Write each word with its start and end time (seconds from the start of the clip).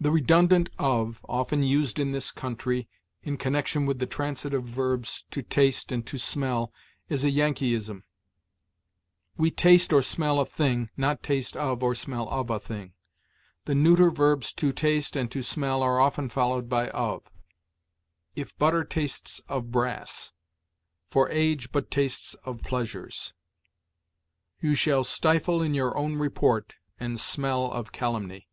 The 0.00 0.10
redundant 0.10 0.70
of, 0.78 1.20
often 1.28 1.62
used, 1.62 1.98
in 1.98 2.12
this 2.12 2.30
country, 2.30 2.88
in 3.22 3.36
connection 3.36 3.84
with 3.84 3.98
the 3.98 4.06
transitive 4.06 4.64
verbs 4.64 5.26
to 5.32 5.42
taste 5.42 5.92
and 5.92 6.06
to 6.06 6.16
smell, 6.16 6.72
is 7.10 7.24
a 7.24 7.30
Yankeeism. 7.30 8.04
We 9.36 9.50
taste 9.50 9.92
or 9.92 10.00
smell 10.00 10.40
a 10.40 10.46
thing, 10.46 10.88
not 10.96 11.22
taste 11.22 11.58
of 11.58 11.82
nor 11.82 11.94
smell 11.94 12.26
of 12.30 12.48
a 12.48 12.58
thing. 12.58 12.94
The 13.66 13.74
neuter 13.74 14.10
verbs 14.10 14.54
to 14.54 14.72
taste 14.72 15.14
and 15.14 15.30
to 15.32 15.42
smell 15.42 15.82
are 15.82 16.00
often 16.00 16.30
followed 16.30 16.70
by 16.70 16.88
of. 16.88 17.30
"If 18.34 18.56
butter 18.56 18.82
tastes 18.82 19.40
of 19.46 19.70
brass." 19.70 20.32
"For 21.10 21.28
age 21.28 21.70
but 21.70 21.90
tastes 21.90 22.32
of 22.46 22.62
pleasures." 22.62 23.34
"You 24.60 24.74
shall 24.74 25.04
stifle 25.04 25.60
in 25.60 25.74
your 25.74 25.94
own 25.98 26.16
report, 26.16 26.76
and 26.98 27.20
smell 27.20 27.70
of 27.70 27.92
calumny." 27.92 28.48